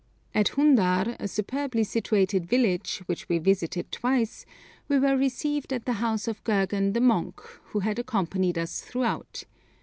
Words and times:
At 0.33 0.53
Hundar, 0.55 1.15
a 1.19 1.27
superbly 1.27 1.83
situated 1.83 2.43
village, 2.47 3.03
which 3.05 3.29
we 3.29 3.37
visited 3.37 3.91
twice, 3.91 4.47
we 4.87 4.97
were 4.97 5.15
received 5.15 5.71
at 5.71 5.85
the 5.85 5.93
house 6.01 6.27
of 6.27 6.43
Gergan 6.43 6.93
the 6.93 6.99
monk, 7.01 7.39
who 7.65 7.81
had 7.81 7.99
accompanied 7.99 8.57
us 8.57 8.81
throughout. 8.81 9.43